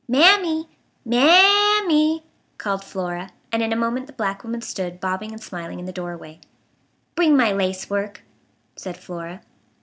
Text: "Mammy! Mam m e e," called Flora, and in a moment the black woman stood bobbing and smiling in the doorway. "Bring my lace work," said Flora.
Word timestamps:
"Mammy! 0.07 0.67
Mam 1.05 1.83
m 1.85 1.91
e 1.91 2.15
e," 2.15 2.23
called 2.57 2.83
Flora, 2.83 3.29
and 3.51 3.61
in 3.61 3.71
a 3.71 3.75
moment 3.75 4.07
the 4.07 4.13
black 4.13 4.43
woman 4.43 4.59
stood 4.59 4.99
bobbing 4.99 5.31
and 5.31 5.39
smiling 5.43 5.77
in 5.79 5.85
the 5.85 5.91
doorway. 5.91 6.39
"Bring 7.13 7.37
my 7.37 7.51
lace 7.51 7.87
work," 7.87 8.23
said 8.75 8.97
Flora. 8.97 9.41